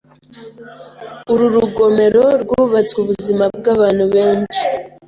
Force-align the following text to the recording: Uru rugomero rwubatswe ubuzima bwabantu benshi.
Uru 1.31 1.45
rugomero 1.55 2.25
rwubatswe 2.41 2.97
ubuzima 3.01 3.43
bwabantu 3.57 4.05
benshi. 4.15 4.61